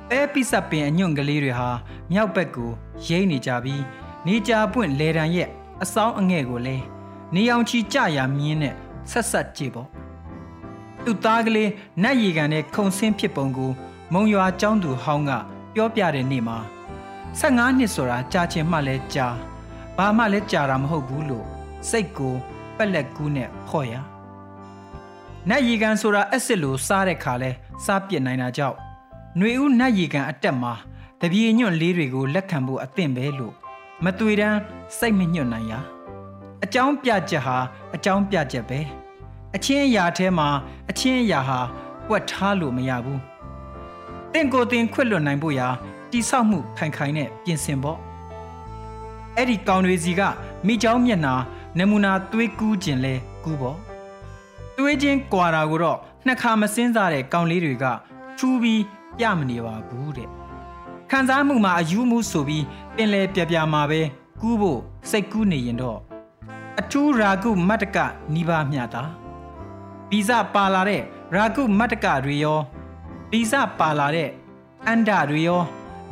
[0.09, 1.71] ပဲပိစပင်အညွန့်ကလေးတွေဟာ
[2.13, 2.71] မြောက်ဘက်ကို
[3.07, 3.83] ရိမ့်နေကြပြီး
[4.27, 5.49] နေကြပွင့်လေတံရဲ့
[5.83, 6.85] အဆောင်အငဲ့ကိုလည်း
[7.35, 8.75] နေအောင်ချီကြရမြင်းနဲ့
[9.11, 9.89] ဆက်ဆက်ကြည့်ပေါ့
[11.05, 11.71] သူ့သားကလေး
[12.03, 13.73] နတ်ရီကန်နဲ့ခုံဆင်းဖြစ်ပုံကို
[14.13, 15.31] မုံရွာကျောင်းသူဟောင်းက
[15.75, 16.59] ပြောပြတဲ့နေ့မှာ
[17.41, 19.29] 15နှစ်ဆိုတာကြာချင်မှလည်းကြာ
[19.97, 21.47] ဘာမှလည်းကြာတာမဟုတ်ဘူးလို့
[21.89, 22.35] စိတ်ကို
[22.77, 23.95] ပက်လက်ကူးနဲ့ဖော့ရ
[25.49, 27.51] နတ်ရီကန်ဆိုတာအက်စစ်လိုစားတဲ့ခါလဲ
[27.85, 28.77] စားပြစ်နိုင်တာကြောင့်
[29.37, 30.75] ຫນွေဦးနတ်ရီကန်အတက်မှာ
[31.21, 33.55] တပြေညွန့်လေးတွေကိုလက်ခံဖို့အသင့်ပဲလို့
[34.05, 34.59] မတွေ့တမ်း
[34.99, 35.73] စိတ်မညွတ်နိုင်ရ
[36.65, 37.57] အကြောင်းပြချက်ဟာ
[37.95, 38.81] အကြောင်းပြချက်ပဲ
[39.57, 40.49] အချင်းအရာထဲမှာ
[40.91, 41.59] အချင်းအရာဟာ
[42.07, 43.21] ပွက်ထားလို့မရဘူး
[44.33, 45.69] တင့်ကိုတင်ခွတ်လွတ်နိုင်ဖို့ရာ
[46.11, 47.99] တိဆောက်မှုခိုင်ခိုင်နဲ့ပြင်ဆင်ဖို့
[49.37, 50.21] အဲ့ဒီကောင်တွေစီက
[50.67, 51.35] မိချောင်းမျက်နာ
[51.79, 53.15] နမူနာသွေးကူးခြင်းလဲ
[53.45, 53.77] ကူးဖို့
[54.77, 57.85] သွေးချင်းကွာတာကိုတော့နှစ်ခါမစင်းစားတဲ့ကောင်လေးတွေက
[58.39, 58.83] ထူးပြီး
[59.19, 60.40] ပြမနေပါဘူးတဲ့
[61.11, 62.65] ခံစားမှုမှာအယူမှုဆိုပြီး
[62.95, 64.01] ပင်လေပြပြမှာပဲ
[64.41, 65.99] ကူးဖို့စိတ်ကူးနေရင်တော့
[66.81, 67.99] အထူးရာကုမတ္တက
[68.35, 69.03] နိဗ္ဗာမြတာ
[70.11, 71.03] ဗီဇပါလာတဲ့
[71.35, 72.61] ရာကုမတ္တကတွေရော
[73.31, 74.29] ဗီဇပါလာတဲ့
[74.87, 75.63] အန္တတွေရော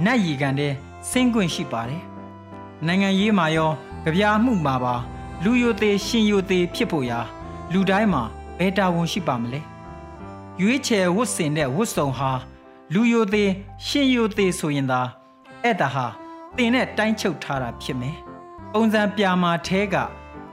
[0.04, 0.72] နတ်ရီကန်တဲ့
[1.10, 2.02] ဆင်းခွင့်ရှိပါတယ်
[2.86, 3.70] နိုင်ငံရေးမှာရော
[4.04, 4.94] ကြပြားမှုမှာပါ
[5.44, 7.20] လူယိုသေးရှင်ယိုသေးဖြစ်ဖို့ရာ
[7.72, 8.22] လူတိုင်းမှာ
[8.58, 9.60] ဘယ်တာဝန်ရှိပါမလဲ
[10.60, 12.30] ရွေးချယ်ဝတ်ဆင်တဲ့ဝတ်စုံဟာ
[12.94, 13.50] လူယိုသေး
[13.86, 15.00] ရှင်ယိုသေးဆိုရင်သာ
[15.62, 16.06] အဲ့ဒါဟာ
[16.56, 18.16] တင်နဲ့တိုင်းချုပ်ထားတာဖြစ်မယ်
[18.72, 19.96] ပုံစံပြာမာထဲက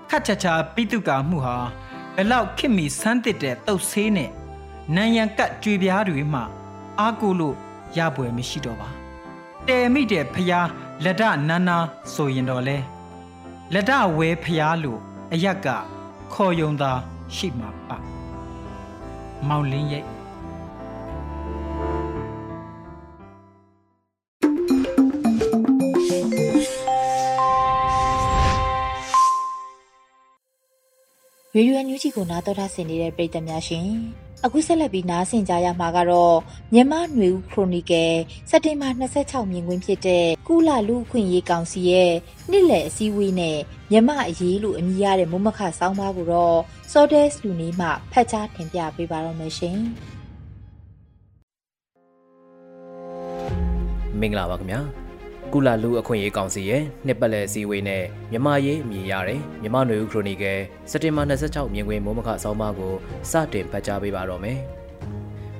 [0.09, 1.57] ခတ်ချာချာပိတုကာမှုဟာ
[2.15, 4.31] ဘလောက်ခင်မီဆန်းတစ်တဲ့တုတ်ဆေးနဲ့
[4.95, 6.41] နံရံကတ်ကြွေပြားတွေမှ
[6.99, 7.55] အားကိုလို့
[7.97, 8.89] ရပွယ်မရှိတော့ပါ
[9.67, 10.69] တဲမိတဲ့ဖျား
[11.03, 11.77] လက်ဒနာနာ
[12.13, 12.77] ဆိုရင်တော့လဲ
[13.73, 14.99] လက်ဒဝဲဖျားလို့
[15.33, 15.67] အရက်က
[16.33, 16.91] ခေါ်ယုံသာ
[17.35, 17.97] ရှိမှာပါ
[19.47, 20.14] မောင်လင်းရဲ့
[31.57, 33.87] ရေဒီယိုညူဂျီကိုနားတော်တာဆင်နေတဲ့ပရိသတ်များရှင်
[34.45, 36.37] အခုဆက်လက်ပြီးနားဆင်ကြရမှာကတော့
[36.73, 38.13] မြန်မာ့ຫນွေဦးခရိုနီကယ်
[38.49, 42.11] စက်တင်ဘာ26မြင်ကွင်းဖြစ်တဲ့ကုလလူအခွင့်ရေးကောင်စီရဲ့
[42.49, 43.57] နှစ်လည်အစည်းအဝေးနဲ့
[43.91, 46.57] မြန်မာအရေးလို့အမည်ရတဲ့မုမခဆောင်းပါးကိုတော့
[46.91, 49.77] စောဒဲစ်လူနေမှဖတ်ကြားတင်ပြပေးပါတော့မယ်ရှင်
[54.19, 55.04] မင်္ဂလာပါခင်ဗျာ
[55.53, 60.59] ကုလလူအခွင့်အရေးကောင်စီရဲ့နှစ်ပတ်လည်အစည်းအဝေးနဲ့မြမရေးအမည်ရတဲ့မြမနွေဦးခရိုနီကယ်
[60.91, 62.93] စက်တင်ဘာ26မြင်ကွင်းမိုးမခဆောင်းပါးကို
[63.31, 64.59] စတင်ဖတ်ကြားပေးပါတော့မယ်။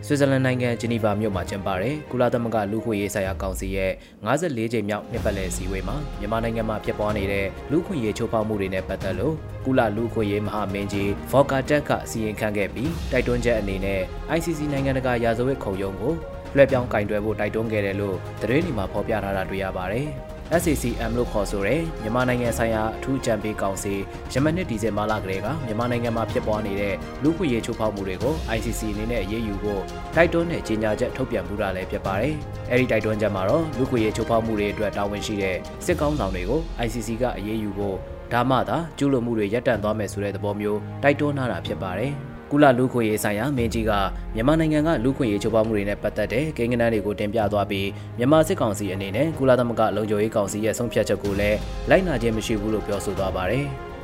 [0.08, 3.92] ဆွစ်ဇာလန်နိုင်ငံဂျနီဗာမြို့မှာကျင်းပတဲ့ကုလသမဂ္ဂလူ့ခွင့်ရေးဆိုင်ရာကောင်စီရဲ့
[4.26, 14.02] 54ကြိမ်မြောက်နှစ်ပတ်လည်အစည်းအဝေးမှာမြန်မာနိုင်ငံမှာဖြစ်ပွားနေတဲ့လူ့ခွင့်ရေးချိုးဖောက်မှုတွေနဲ့ပတ်သက်လို့ကုလလူ့ခွင့်ရေးမဟာမင်းကြီးဗော်ကာတက်ကစီရင်ခံခဲ့ပြီးတိုက်တွန်းချက်အနေနဲ့
[14.38, 16.14] ICC နိုင်ငံတကာရာဇဝတ်ခုံရုံးကို
[16.56, 20.08] လွှဲပြောင်းကင်တွယ်ဖို့တိုက်တွန်းခဲ့တယ်လို့သတင်းတွေမှာဖော်ပြထားတာတွေ့ရပါတယ်။
[20.62, 23.94] SACM လို့ခေါ်ဆိုတဲ့မြန်မာနိုင်ငံဆိုင်ရာအထူးကြံပေးကောင်စီ
[24.34, 29.82] ယမနစ်ဒီဇင်ဘာလကလေးကမြန်မာနိုင်ငံမှာဖြစ်ပွားနေတဲ့လူ့ခွင့်ရေးချိုးဖောက်မှုတွေကို ICC အနေနဲ့အရေးယူဖို့
[30.16, 32.36] တိုက်တွန်းတဲ့ကြေညာချက်ထုတ်ပြန်မှုတာလည်းဖြစ်ပါတယ်။
[32.72, 37.96] အဲဒီတိုက်တွန်းချက်မှာတော့လူ့ခွင့်ရေးချိုးဖောက်မှုတွေအတွက်တာဝန်ရှိတဲ့စစ်ကောင်းဆောင်တွေကို ICC ကအရေးယူဖို့
[38.34, 42.14] ဒါမှသာကျူးလွန်မှုတွေရပ်တန့်သွားမယ်ဆိုတဲ့သဘောမျိုးတိုက်တွန်းထားတာဖြစ်ပါတယ်။
[42.52, 43.92] ကုလလူခွင့်ရေးဆိုင်ရာမင်းကြီးက
[44.36, 51.58] မြန်မာနိုင်ငံကလူခွင့်ရေးချိုးဖောက်မှုတွေနဲ့ပတ်သက်တဲ့ကိန်းဂဏန်းတွေကိုတင်ပြသွားပြီးမြန်မာစစ်ကောင်စီအနေနဲ့ကုလသမဂ္ဂလုံခြုံရေးကောင်စီရဲ့ဆုံးဖြတ်ချက်ကိုလည်း
[51.90, 53.68] လိုက်နာခြင်းမရှိဘူးလို့ပြောဆိုသွားပါတယ်။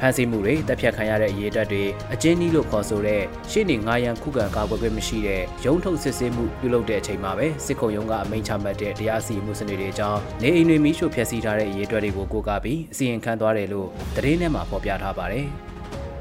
[0.00, 15.48] ဖန်ဆီးမှုတွေတပ်ဖြတ်ခံရတဲ့အရေးတက်တွေအကျဉ်းနီးလို့ခေါ်ဆိုတဲ့ရှေ့နေငါရန်ခုခံကာကွယ်ခွင့်မရှိတဲ့ရုံးထုတ်စစ်ဆေးမှုပြုလုပ်တဲ့အချိန်မှာပဲစစ်ခုံရုံးကအမိန့်ချမှတ်တဲ့တရားစီရင်မှုစနစ်တွေအကြောင်းနေအိမ်တွေမိရှို့ဖျက်ဆီးထားတဲ့အရေးအတွက်တွေကိုကိုးကားပြီးအစီရင်ခံသွားတယ်လို့သတင်းထဲမှာဖော်ပြထားပါတယ်။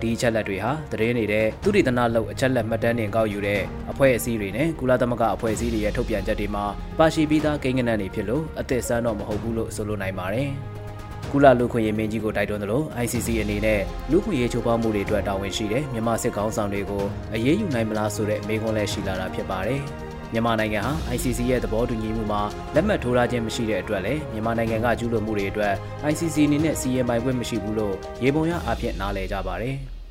[0.01, 3.61] ဒီအချက်လက်တွေဟာသတင်းနေတဲ့သူရိသနာလောက်အချက်လက်မှတ်တမ်းတင်ကောက်ယူတဲ့
[3.91, 6.65] အဖွဲ့အစည်းတွေနဲ့ကုလသမဂ္ဂအဖွဲ့အစည်းတွေရဲ့ထုတ်ပြန်ချက်တွေမှာ
[6.99, 10.49] ပါရှိပြီးသားကိန်းဂဏန်းတွေဖြစ်လို့အသစ်ဆန်းတော့မဟုတ်ဘူးလို့ဆိုလိုနိုင်ပါတယ်။
[11.31, 19.81] ကုလလူခွင့်ရေးမင်းကြီးကိုတိုက်တွန်းသလို ICC အနေနဲ့လူခွင့်ရေးချိုးဖောက်မှုတွေအတွက်တာဝန်ရှိတဲ့မြန်မာစစ်ကောင်ဆောင်တွေကိုအရေးယူနိုင်မလားဆိုတဲ့မေးခွန်းလည်းရှိလာတာဖြစ်ပါတယ်။
[20.33, 22.41] မြန်မာနိုင်ငံဟာ ICC ရဲ့သဘောတူညီမှုမှာ
[22.75, 25.73] လက်မှတ်ထိုးထားခြင်းမရှိတဲ့အတွက်လည်းမြန်မာနိုင်ငံကကျူးလွန်မှုတွေအတွက်
[26.11, 29.77] ICC အနေနဲ့စီရင်ပိုင်ခွင့်မရှိဘူးလို့ရေပုံရအဖြစ်နားလည်ကြပါတယ်။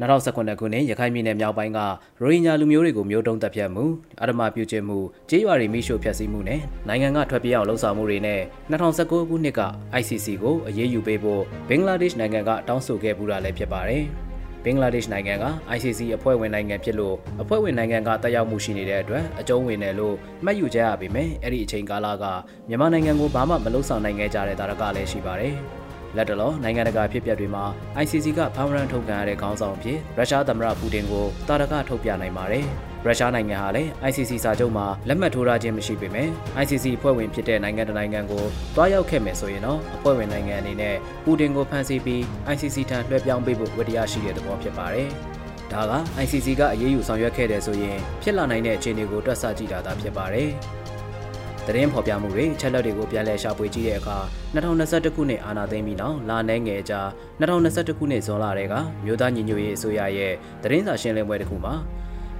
[0.00, 1.78] 2019ခုနှစ်ရခိုင်ပြည်နယ်မြောက်ပိုင်းက
[2.22, 3.84] ရိုဟင်ဂျာလူမျိုးတွေကိုမျိုးတုံးတပ်ဖြတ်မှု
[4.22, 4.98] အဓမ္မပြုကျင့်မှု
[5.30, 8.40] ကြေးရွာတွေမိရှို့ဖျက်ဆီးမှုနဲ့နိုင်ငံကထွက်ပြေးအောင်လှုံ့ဆော်မှုတွေနဲ့
[8.70, 9.60] 2019ခုနှစ်က
[10.00, 14.04] ICC ကိုအရေးယူပေးဖို့ဘင်္ဂလားဒေ့ရှ်နိုင်ငံကတောင်းဆိုခဲ့ပူတာလည်းဖြစ်ပါတယ်။
[14.64, 15.44] ဘင်္ဂလားဒေ့ရှ်နိုင်ငံက
[15.76, 22.24] ICC အဖွဲ့ဝင်နိုင်ငံဖြစ်လို့အဖွဲ့ဝင်နိုင်ငံကတက်ရောက်မှုရှိနေတဲ့အတွက်အကျုံးဝင်တယ်လို့မှတ်ယူကြရပေမဲ့အဲ့ဒီအချိန်ကာလက
[22.68, 25.54] မြန်မာနိုင်ငံကိုဘာမှမလုပ်ဆောင်နိုင်ခဲ့ကြတဲ့တာရကလည်းရှိပါတယ်။
[26.16, 27.64] လက်တလောနိုင်ငံတကာဖြစ်ပျက်တွေမှာ
[28.02, 32.66] ICC ကဖမ်းရန်ထုတ်ကန်ရတဲ့ခေါင်းဆောင်ဖြစ်ရုရှားသမ္မတပူတင်ကိုတာရကထုတ်ပြနိုင်ပါတယ်။
[33.06, 36.28] ရုရှားနိုင်ငံဟာလည်း ICC စာချုပ်မှာလက်မှတ်ထိုးထားခြင်းမရှိပေမဲ့
[36.62, 38.44] ICC ဖွဲ့ဝင်ဖြစ်တဲ့နိုင်ငံတနိုင်ငံကို
[38.76, 42.20] တွားရောက်ခဲ့မယ်ဆိုရင်တော့အဖွဲ့ဝင်နိုင်ငံအနေနဲ့ပူတင်ကိုဖမ်းဆီးပြီး
[42.52, 45.08] ICC ထံလွှဲပြောင်းပေးဖို့ဝတ္တရားရှိတဲ့သဘောဖြစ်ပါတယ်။
[45.72, 45.92] ဒါက
[46.24, 50.50] ICC ကအရေးယူဆောင်ရွက်ခဲ့တယ်ဆိုရင်ဖြစ်လာနိုင်တဲ့အခြေအနေကိုတွက်ဆကြည့်တာသာဖြစ်ပါတယ်။
[51.66, 54.18] သတင်းဖော်ပြမှုတွေချက်လက်တွေကိုပြန်လည်ရှာဖွေကြည့်တဲ့အခါ
[54.54, 57.00] 2021ခုနှစ်အာဏာသိမ်းပြီးနောက်လာနေငယ်ကြာ
[57.40, 61.74] 2021ခုနှစ်ဇွန်လထဲကမြို့သားညီညွတ်ရေးအစိုးရရဲ့သတင်းစာရှင်းလင်းပွဲတစ်ခုမှာ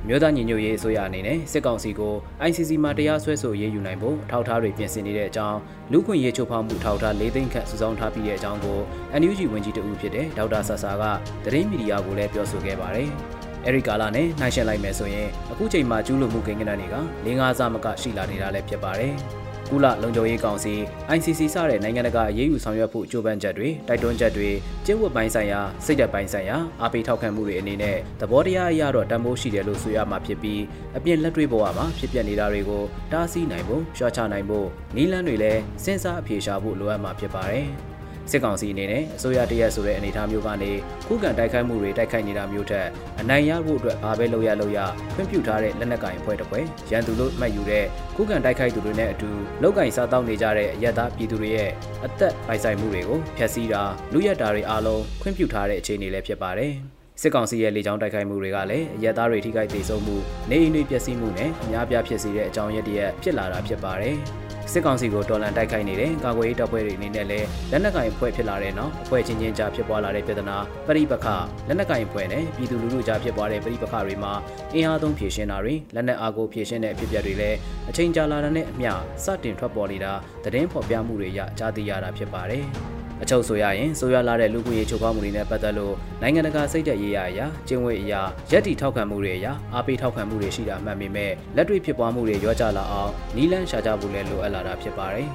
[0.09, 2.15] မြို့သားညီညွတ်ရေးအစိုးရအနေနဲ့စစ်ကောင်စီကို
[2.49, 5.59] ICC မှာတရားစွဲဆိုရေးယူနိုင်ဖို့ထောက်ထားတွေပြင်ဆင်နေတဲ့အကြောင်း
[5.93, 8.79] လူခွင့်ရေးချုပ်ဖောက်မှုထောက်ထား၄သိန်းခန့်စုဆောင်းထားပြီးတဲ့အကြောင်းကို
[9.21, 11.05] NUG ဝန်ကြီးတဦးဖြစ်တဲ့ဒေါက်တာဆာဆာက
[11.45, 13.09] သတင်းမီဒီယာကိုလည်းပြောဆိုခဲ့ပါတယ်။
[13.67, 19.15] အဲဒီကာလနဲ့နှိုင်းယှဉ်လိုက်မယ်ဆိုရင်အခုချိန်မှာကျူးလွန်မှုကိန်းဂဏန်းတွေက၄၅ဆမကရှိလာနေတာလည်းဖြစ်ပါတယ်။
[19.71, 20.75] ကုလလုံခြုံရေးကောင်စီ
[21.17, 24.51] ICC စတဲ့နိုင်ငံတကာအရေးယူဆောင်ရွက်ဖို့ကြိုးပမ်းချက်တွေတိုက်တွန်းချက်တွေ
[24.85, 30.63] ကျင့်ဝတ်ပိုင်းဆိုင်ရာစိတ်ဓာတ်ပိုင်းဆိုင်ရာအားပေးထောက်ခံမှုတွေအနေနဲ့သဘောတရားအရတော့တန်ဖိုးရှိတယ်လို့ဆိုရမှာဖြစ်ပြီး
[30.97, 37.69] အပြင်လက်တွေ့ဘဝမှာဖြစ်ပျက်နေတာတွေကိုတားဆီးနိုင်ဖို့ရှော့ချနိုင်ဖို့နည်းလမ်းတွေလည်းစဉ်းစားအဖြေရှာဖို့လိုအပ်မှာဖြစ်ပါတယ်။
[38.31, 40.73] စစ်ကောင်စီအနေနဲ့အစိုးရတရက်ဆိုတဲ့အနေအထားမျိုးကနေ
[41.07, 42.87] ခုခံတိုက်ခိုက်မှုတွေတိုက်ခိုက်နေတာမျိုးထက်
[43.21, 44.79] အနိုင်ရဖို့အတွက်ဘာပဲလုပ်ရလုပ်ရ
[45.15, 47.85] ခွင့်ပြုထားတဲ့လက်နက်ကင်အဖွဲ့တစ်ဖွဲ့ရန်သူလို့မှတ်ယူတဲ့
[48.17, 49.31] ခုခံတိုက်ခိုက်သူတွေနဲ့အတူ
[49.63, 51.71] လောက်ကင်စားတောက်နေကြတဲ့အရက်သားပြည်သူတွေရဲ့
[52.05, 53.83] အသက်ပိုင်ဆိုင်မှုတွေကိုဖျက်ဆီးတာ
[54.13, 60.17] လူရက်တာတွေအားလုံးခွင့်ပြုထားတဲ့အခြေအနေလည်းဖြစ်ပါတယ် စစ်ကောင်စီရဲ့လေကြောင်းတိုက်ခိုက်မှုတွေကလည်းအရက်သားတွေထိခိုက်ဒေဆုံးမှု
[60.51, 64.17] နေအိမ်တွေပျက်စီးမှုနဲ့အများပြားဖြစ်စေတဲ့အကြောင်းရည်တရက်ဖြစ်လာတာဖြစ်ပါတယ်။
[64.73, 71.27] စစ်ကောင်စီကိုတော်လန်တိုက်ခိုက်နေတဲ့ကာကွယ်ရေးတပ်ဖွဲ့တွေအနေနဲ့လည်းလက်နက်ကင်ဖွဲ့ဖြစ်လာတဲ့နောက်အဖွဲ့ချင်းချင်းကြားဖြစ်ပွားလာတဲ့ပြဿနာပရိပခ
[71.69, 74.33] လက်နက်ကင်ဖွဲ့နဲ့ပြည်သူလူထုကြားဖြစ်ပွားတဲ့ပရိပခတွေမှာ
[74.75, 77.57] အင်အားသုံးဖြည့်ရှင်းတာတွေလက်နက်အားကိုဖြည့်ရှင်းတဲ့အဖြစ်အပျက်တွေလည်း
[77.91, 78.93] အချိန်ကြာလာတဲ့နဲ့အမျှ
[79.25, 80.13] စတင်ထွက်ပေါ်နေတာ
[80.45, 82.67] သတင်းဖော်ပြမှုတွေရကြားသိရတာဖြစ်ပါတယ်။
[83.25, 88.21] အချုပ်ဆိုရရင်ဆိုရလာတဲ့လူမှုရေးချိုးဖောက်မှုတွေနဲ့ပတ်သက်လို့နိုင်ငံတကာစိတ်သက်ရေးရအရာကျင့်ဝတ်အရာ
[88.53, 95.29] ရက်တီထောက်ခံမှုတွေအရာအားပေးထောက်ခံမှုတွေရှိတာမှန်ပေမဲ့လက်တွေ့ဖြစ်ပွားမှုတွေရောကြလာအောင်နီးလန်းရှာကြဖို့လည်းလိုအပ်လာတာဖြစ်ပါတယ်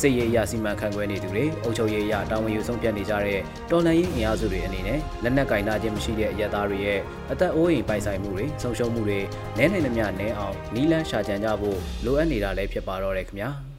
[0.00, 7.00] စစ်ရေးအရာစီမံခန့်ခွဲနေသူတွေအုပ်ချုပ်ရေးအရာတာဝန်ယူဆုံးဖြတ်နေကြတဲ့တော်လှန်ရေးအင်အားစုတွေအနေနဲ့လက်နက်ကင်နာခြင်းမရှိတဲ့အရက်သားတွေရဲ့
[7.32, 9.20] အသက်အိုးအိမ်ပိုင်ဆိုင်မှုတွေဆုံးရှုံးမှုတွေ
[9.58, 13.50] နည်းနိုင်သမျှနည်းအောင်နီးလန်းရှာကြံကြဖို့လိုအပ်နေတာလည်းဖြစ်ပါတော့တယ်ခင်ဗျာ။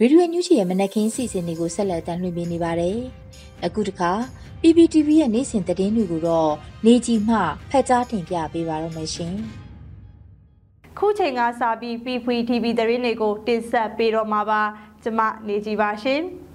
[0.00, 2.98] ရေဒီယိုညူချီရဲ့မနက်ခင်းစီစဉ်တွေကိုဆက်လက်တင်ပြနေပါတယ်။
[3.64, 4.12] အခုတခါ
[4.60, 6.52] PPTV ရဲ့နေ့စဉ်သတင်းတွေကိုတော့
[6.86, 7.36] နေကြီးမှ
[7.70, 9.34] ဖတ်ကြားတင်ပြပေးပါရမရှင်။
[10.98, 14.62] ခုချိန်ကစပြီး PPTV သတင်းတွေကိုတင်ဆက်ပေးတော့မှာပါ။
[15.02, 16.22] ကျမနေကြီးပါရှင်။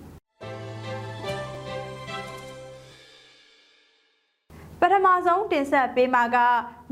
[4.83, 6.37] ပထမဆုံးတင်ဆက်ပေးမှာက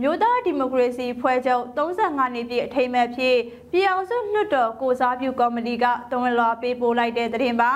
[0.01, 3.37] မြို့သားဒီမိုကရေစီဖွဲ့ချုပ်35နှစ်ပြည့်အထိမ်းအမှတ်ဖြစ်
[3.71, 7.73] ပြည်အောင်စုလွှတ်တော်ကိုစားပြုကော်မတီကတွန်းလွှာပေးပို့လိုက်တဲ့သတင်းပါ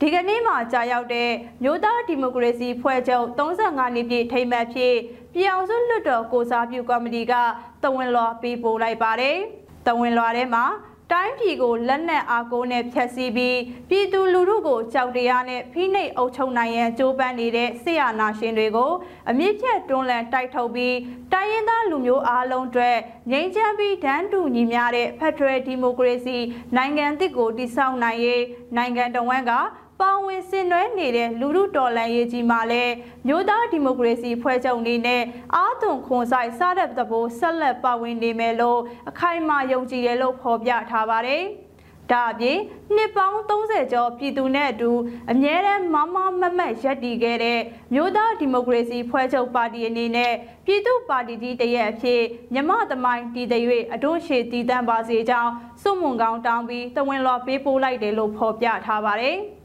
[0.00, 1.30] ဒီကနေ့မှာကြာရောက်တဲ့
[1.62, 4.94] မြို့သားဒီမိုကရေစီဖွဲ့ချုပ်35နှစ်ပြည့်ထိမ်းမှတ်ဖြစ်
[5.34, 7.34] ပြည်အောင်စုလွှတ်တော်ကိုစားပြုကော်မတီက
[7.82, 9.36] တဝန်လွှာပေးပို့လိုက်ပါတယ်။
[9.86, 10.64] တဝန်လွှာထဲမှာ
[11.12, 18.92] တိုင်းပြည်ကိုလက်နက်အားကိုးနဲ့ဖျက်ဆီးပြီးပြည်သူလူထုကိုကြောက်တရားနဲ့ဖိနှိပ်အုပ်ချုပ်နိုင်ရန်ကြိုးပမ်းနေတဲ့ဆရာနာရှင်တွေကို
[19.30, 20.96] အမြင့်ဖြတ်တွန်းလှန်တိုက်ထုတ်ပြီး
[21.32, 22.96] တိုင်းရင်းသားလူမျိုးအားလုံးအတွက်
[23.30, 26.38] ငြိမ်းချမ်းပြီးဒန်းတူညီမျှတဲ့ဖက်ဒရယ်ဒီမိုကရေစီ
[26.76, 28.42] နိုင်ငံသစ်ကိုတည်ဆောက်နိုင်ရေး
[28.76, 29.52] နိုင်ငံတော်ဝန်က
[30.00, 32.94] ပါဝင်ဆင်နွှဲနေတဲ့လူလူတော်လှန်ရေးကြီးမှာလည်း
[33.26, 35.22] မြို့သားဒီမိုကရေစီဖွဲ့ချုပ်အနေနဲ့
[35.54, 41.44] အာသွန်ခွန်ဆိုင်စတဲ့သဘောဆက်လက်ပါဝင်နေမယ်လို့အခိုင်အမာယုံကြည်တယ်လို့ဖော်ပြထားပါတယ်။
[42.12, 42.58] ဒါအပြင်
[42.94, 44.90] နှစ်ပေါင်း30ကျော်ပြည်သူနဲ့အတူ
[45.30, 47.60] အမြဲတမ်းမမမမတ်ရပ်တည်ခဲ့တဲ့
[47.94, 50.32] မြို့သားဒီမိုကရေစီဖွဲ့ချုပ်ပါတီအနေနဲ့
[50.66, 52.22] ပြည်သူပါတီကြီးတရက်အဖြစ်
[52.54, 59.38] မြမသမိုင်းတည်တရွေ့အတွန်းရှည်တည်တံ့ပါစေကြောင်းစုမွန်ကောင်းတောင်းပြီးတဝင်လော်ပေးပို့လိုက်တယ်လို့ဖော်ပြထားပါတယ်။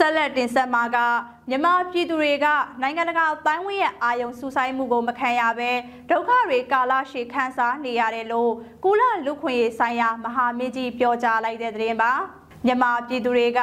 [0.00, 0.98] ဆက်လက်တင်ဆက်မှာက
[1.48, 2.46] မြန်မာပြည်သူတွေက
[2.82, 5.70] နိုင်ငံတကာအတိုင်းဝန်းရဲ့အာယုံစူးစိုင်းမှုကိုမခံရဘဲ
[6.10, 8.52] ဒုက္ခတွေကာလရှည်ခံစားနေရတယ်လို့
[8.84, 12.12] ကုလလူခွင့်ရေးဆိုင်ရာမဟာမင်းကြီးပြောကြားလိုက်တဲ့သတင်းပါ။
[12.66, 13.60] မြန်မာပြည်သူတွေက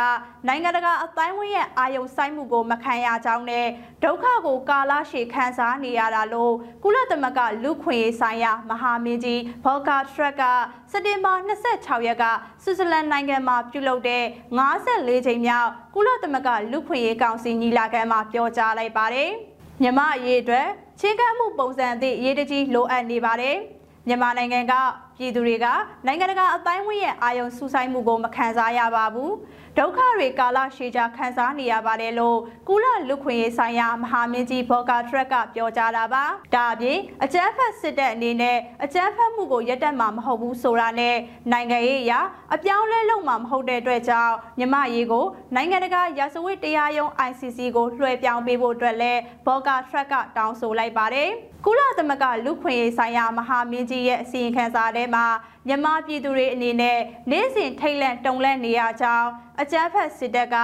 [0.47, 3.67] နိုင်ငံတကာအတိုင်းဝန်းရဲ့အာယုံဆိုင်မှုကိုမခံရကြောင်းနဲ့
[4.03, 10.43] ဒုက္ခကိုကာလရှည်ခံစားနေရတာလို့ကုလသမဂ္ဂလူခွင့်ရေးဆိုင်ရာမဟာမင်းကြီးဘော်ကာထရက်က
[10.91, 11.33] စက်တင်ဘာ
[11.69, 12.25] 26ရက်က
[12.63, 14.23] ဆွစ်ဇာလန်နိုင်ငံမှာပြုလုပ်တဲ့
[14.57, 19.31] 54ချိန်မြောက်ကုလသမဂ္ဂလူခွင့်ရေးကောင်စီညီလာခံမှာပြောကြားလိုက်ပါတယ်။
[19.81, 20.67] မြမအရေးအတွက်
[20.99, 23.55] ချင်းကပ်မှုပုံစံအသည့်အရေးတကြီးလိုအပ်နေပါတယ်။
[24.07, 24.73] မြန်မာနိုင်ငံက
[25.19, 25.65] ပြည်သူတွေက
[26.06, 29.34] နိုင်ငံတကာအတိုင်းဝန်းရဲ့အာယုံစူးစိုက်မှုကိုမခံစားရပါဘူး
[29.77, 41.15] ဒုက္ခတွေကာလရှည်ကြာခံစားနေရပါတယ်လို့ကုလလူခွင့်ရေးဆိုင်ရာမဟာမင်းကြီးဘော်ကာထရက်ကပြောကြားတာပါဒါအပြင်အကြမ်းဖက်စစ်တပ်အနေနဲ့အကြမ်းဖက်မှုကိုရပ်တန့်မှာမဟုတ်ဘူးဆိုတာနဲ့
[41.51, 42.19] နိုင်ငံရေးအရာ
[42.56, 45.25] အပြောင်းလဲလုပ်မှာမဟုတ်တဲ့အတွက်ကြောင့်မြမရေးကို
[45.56, 51.30] နိုင်ငံတကာရာဇဝတ်တရားရုံး ICC ကိုလွှဲပြောင်းပေးဖို့အတွက်လည်းဘော်ကာထရက်ကတောင်းဆိုလိုက်ပါတယ်
[51.65, 55.26] ကုလသမဂ္ဂလူခွင့်ရေးဆိုင်ရာမဟာမင်းကြီးရဲ့အစီရင်ခံစာထဲမှာ
[55.67, 57.00] မြန်မာပြည်သူတွေအနေနဲ့
[57.32, 59.30] နေ့စဉ်ထိတ်လန့်တုန်လှုပ်နေရကြောင်း
[59.62, 60.56] အကြမ်းဖက်စစ်တပ်က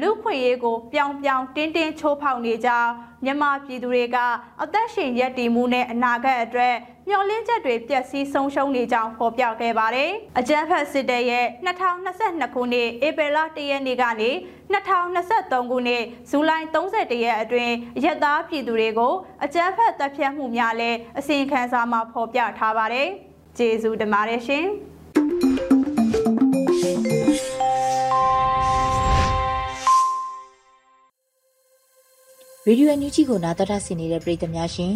[0.00, 2.92] လူခွင့်ရေးကိုပြောင်ပြောင်တင်းတင်းချိုးဖောက်နေကြောင်း
[3.24, 4.16] မြန်မာပြည်သူတွေက
[4.62, 6.74] အသက်ရှင်ရပ်တည်မှုနဲ့အနာဂတ်အတွက်
[7.08, 14.30] မျှော်လင့်ချက်တွေပျက်စီးဆုံးရှုံးနေကြောင်းဖော်ပြခဲ့ပါတယ်။အကြမ်းဖက်စစ်တပ်ရဲ့2022ခုနှစ်ဧပြီလ1ရက်နေ့ကနေ
[14.72, 19.14] 2023ခုနှစ်ဇူလိုင်31ရက်အတွင်းရက်သားပြည်သူတွေကို
[19.44, 23.08] အကြမ်းဖက်တပ်ဖြတ်မှုများလည်းအစီရင်ခံစာမှာဖော်ပြထားပါတယ်။
[23.58, 24.66] ကျေးဇူးတင်ပါတယ်ရှင်။
[32.68, 34.94] ရေဒီယိုအန်ယူဂျီကိုနားတော်တာဆင်နေတဲ့ပရိသတ်များရှင်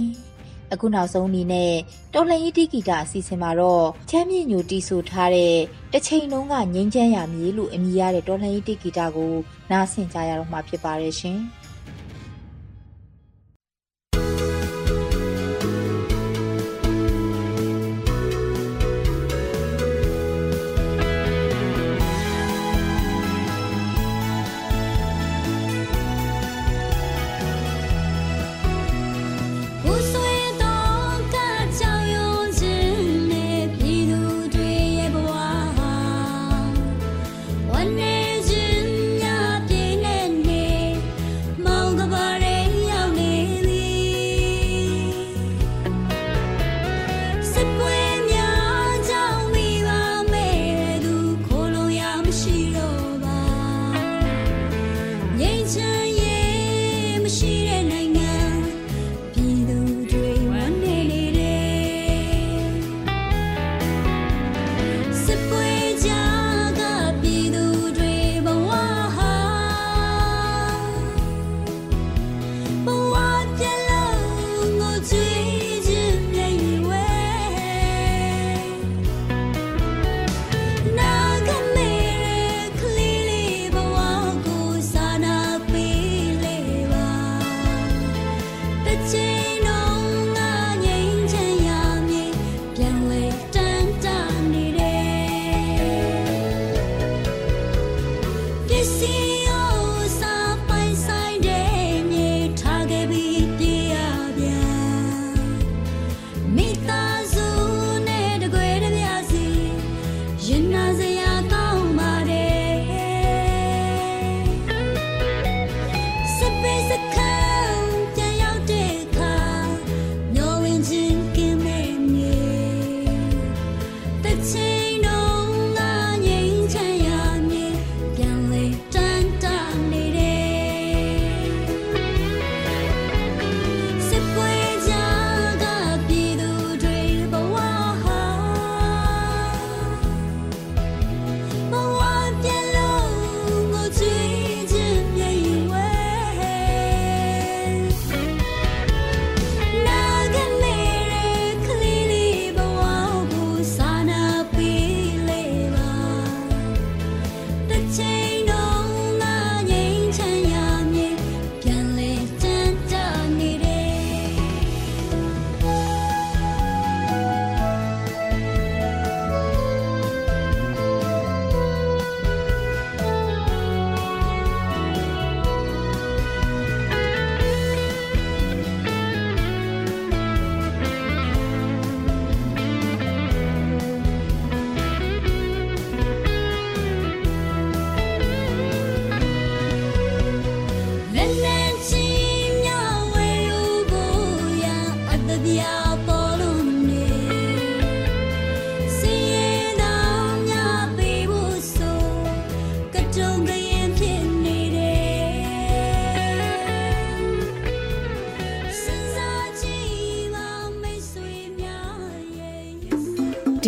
[0.73, 1.73] အခုနောက်ဆုံးအနေနဲ့
[2.15, 5.55] တော်လှန်ရေးတိဂီတာအစီအစဉ်မှာတော့ချမ်းမြေညိုတီးဆိုထားတဲ့
[5.93, 9.33] တစ်ချိန်လုံးကငိမ့်ချမ်းရမည်လို့အမည်ရတဲ့တော်လှန်ရေးတိဂီတာကို
[9.71, 11.39] နားဆင်ကြရတော့မှာဖြစ်ပါတယ်ရှင်။